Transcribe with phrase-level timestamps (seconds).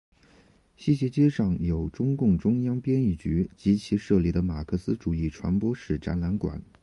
[0.77, 6.59] 西斜街上有中共中央编译局及其设立的马克思主义传播史展览馆。